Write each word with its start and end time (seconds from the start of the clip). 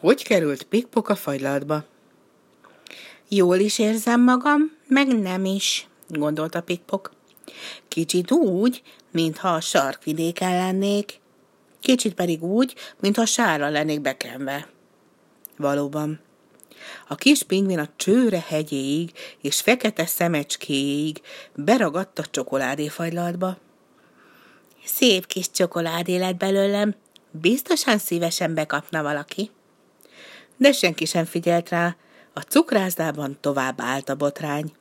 Hogy 0.00 0.24
került 0.24 0.62
Pikpok 0.62 1.08
a 1.08 1.14
fagylatba? 1.14 1.84
Jól 3.28 3.56
is 3.56 3.78
érzem 3.78 4.20
magam, 4.20 4.76
meg 4.88 5.20
nem 5.20 5.44
is, 5.44 5.88
gondolta 6.08 6.62
Pikpok. 6.62 7.12
Kicsit 7.88 8.30
úgy, 8.30 8.82
mintha 9.10 9.48
a 9.48 9.60
sarkvidéken 9.60 10.50
lennék, 10.50 11.20
kicsit 11.80 12.14
pedig 12.14 12.42
úgy, 12.42 12.74
mintha 13.00 13.24
sára 13.24 13.68
lennék 13.68 14.00
bekenve. 14.00 14.68
Valóban. 15.56 16.20
A 17.08 17.14
kis 17.14 17.42
pingvin 17.42 17.78
a 17.78 17.88
csőre 17.96 18.44
hegyéig 18.48 19.12
és 19.40 19.60
fekete 19.60 20.06
szemecskéig 20.06 21.20
beragadt 21.54 22.18
a 22.18 22.26
csokoládéfagylatba. 22.30 23.56
Szép 24.84 25.26
kis 25.26 25.50
csokoládé 25.50 26.16
lett 26.16 26.36
belőlem, 26.36 26.94
biztosan 27.30 27.98
szívesen 27.98 28.54
bekapna 28.54 29.02
valaki. 29.02 29.50
De 30.60 30.72
senki 30.72 31.04
sem 31.04 31.24
figyelt 31.24 31.68
rá, 31.68 31.96
a 32.32 32.40
cukrászdában 32.40 33.38
tovább 33.40 33.80
állt 33.80 34.08
a 34.08 34.14
botrány. 34.14 34.72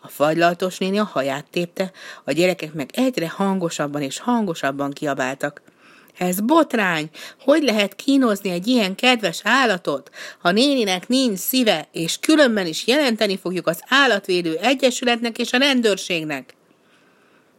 A 0.00 0.08
fagylaltos 0.08 0.78
néni 0.78 0.98
a 0.98 1.04
haját 1.04 1.46
tépte, 1.50 1.92
a 2.24 2.32
gyerekek 2.32 2.72
meg 2.72 2.90
egyre 2.92 3.28
hangosabban 3.28 4.02
és 4.02 4.18
hangosabban 4.18 4.90
kiabáltak. 4.90 5.62
Ez 6.18 6.40
botrány! 6.40 7.10
Hogy 7.40 7.62
lehet 7.62 7.94
kínozni 7.94 8.50
egy 8.50 8.66
ilyen 8.66 8.94
kedves 8.94 9.40
állatot? 9.42 10.10
Ha 10.38 10.50
néninek 10.50 11.08
nincs 11.08 11.38
szíve, 11.38 11.88
és 11.92 12.18
különben 12.20 12.66
is 12.66 12.86
jelenteni 12.86 13.38
fogjuk 13.38 13.66
az 13.66 13.82
állatvédő 13.88 14.56
egyesületnek 14.56 15.38
és 15.38 15.52
a 15.52 15.58
rendőrségnek. 15.58 16.54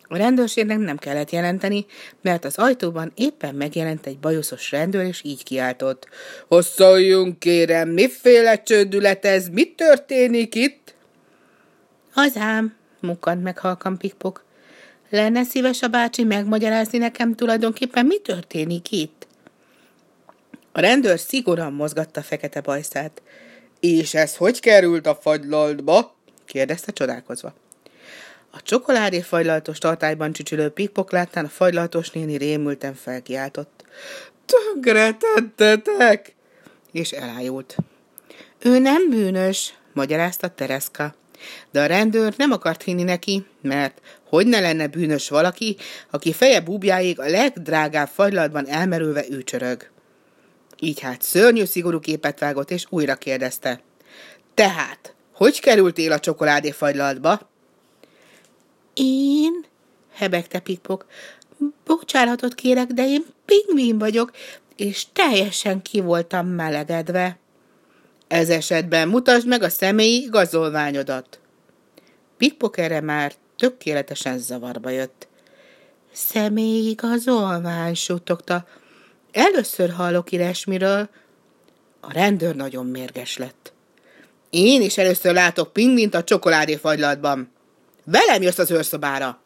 A 0.08 0.18
rendőrségnek 0.18 0.78
nem 0.78 0.98
kellett 0.98 1.32
jelenteni, 1.32 1.86
mert 2.22 2.46
az 2.46 2.58
ajtóban 2.58 3.12
éppen 3.16 3.56
megjelent 3.56 4.06
egy 4.06 4.20
bajuszos 4.20 4.72
rendőr, 4.72 5.06
és 5.06 5.22
így 5.24 5.44
kiáltott. 5.44 6.08
Hosszaljunk, 6.48 7.40
kérem, 7.40 7.90
miféle 7.90 8.64
csődület 8.64 9.26
ez? 9.26 9.48
Mi 9.48 9.74
történik 9.74 10.56
itt? 10.56 10.94
Az 12.14 12.38
ám, 12.38 12.76
mukkant 13.00 13.44
meg 13.44 13.58
halkan 13.58 13.98
pikpok. 13.98 14.44
Lenne 15.10 15.44
szíves 15.44 15.82
a 15.82 15.88
bácsi 15.88 16.24
megmagyarázni 16.24 16.98
nekem 16.98 17.36
tulajdonképpen, 17.36 18.06
mi 18.06 18.20
történik 18.20 18.92
itt? 18.92 19.28
A 20.72 20.80
rendőr 20.80 21.20
szigorúan 21.20 21.74
mozgatta 21.74 22.20
a 22.20 22.24
fekete 22.24 22.62
bajszát. 22.62 23.22
És 23.80 24.14
ez 24.14 24.36
hogy 24.36 24.60
került 24.60 25.08
a 25.08 25.16
fagylaltba? 25.16 26.16
kérdezte 26.46 26.92
csodálkozva. 26.92 27.54
A 28.56 28.62
csokoládé 28.62 29.22
fagylaltos 29.22 29.78
tartályban 29.78 30.32
csücsülő 30.32 30.70
pikpok 30.70 31.12
láttán 31.12 31.46
a 31.46 31.50
fagylaltos 31.50 32.10
néni 32.10 32.38
rémülten 32.38 32.94
felkiáltott. 32.94 33.84
Tönkre 34.46 35.14
tettetek! 35.14 36.36
És 36.92 37.12
elájult. 37.12 37.76
Ő 38.60 38.80
nem 38.80 39.10
bűnös, 39.10 39.74
magyarázta 39.94 40.48
Tereszka. 40.48 41.16
De 41.72 41.82
a 41.82 41.86
rendőr 41.86 42.34
nem 42.38 42.52
akart 42.52 42.84
hinni 42.84 43.04
neki, 43.04 43.46
mert 43.62 44.02
hogy 44.30 44.48
ne 44.48 44.60
lenne 44.60 44.88
bűnös 44.88 45.30
valaki, 45.30 45.78
aki 46.12 46.34
feje 46.34 46.62
búbjáig 46.62 47.20
a 47.20 47.30
legdrágább 47.30 48.08
fagylatban 48.08 48.68
elmerülve 48.68 49.24
ücsörög. 49.30 49.90
Így 50.80 51.00
hát 51.00 51.22
szörnyű 51.22 51.66
szigorú 51.66 52.00
képet 52.00 52.40
vágott, 52.40 52.72
és 52.72 52.86
újra 52.90 53.16
kérdezte. 53.16 53.82
Tehát, 54.54 55.16
hogy 55.34 55.60
kerültél 55.60 56.12
a 56.12 56.20
csokoládé 56.20 56.72
fagylatba? 56.72 57.54
Én? 58.96 59.66
hebegte 60.14 60.60
Pikpok. 60.60 61.06
Bocsánatot 61.86 62.54
kérek, 62.54 62.88
de 62.88 63.08
én 63.08 63.26
pingvin 63.46 63.98
vagyok, 63.98 64.32
és 64.76 65.06
teljesen 65.14 65.82
ki 65.82 66.00
voltam 66.00 66.48
melegedve. 66.48 67.38
Ez 68.28 68.50
esetben 68.50 69.08
mutasd 69.08 69.48
meg 69.48 69.64
a 69.64 69.70
személyi 69.70 70.22
igazolványodat. 70.22 71.40
Pikpok 72.38 72.78
erre 72.78 73.02
már 73.02 73.34
tökéletesen 73.58 74.38
zavarba 74.38 74.90
jött. 74.90 75.28
Személyi 76.12 76.90
igazolvány, 76.90 77.94
suttogta. 77.94 78.68
Először 79.32 79.90
hallok 79.90 80.32
ilyesmiről. 80.32 81.10
A 82.00 82.14
rendőr 82.14 82.56
nagyon 82.56 82.86
mérges 82.86 83.38
lett. 83.38 83.74
Én 84.50 84.82
is 84.82 84.98
először 84.98 85.34
látok 85.34 85.74
pingvint 85.74 86.16
a 86.16 86.24
csokoládéfagylatban. 86.24 87.54
Velem 88.06 88.42
jössz 88.42 88.58
az 88.58 88.72
őrszobára! 88.72 89.45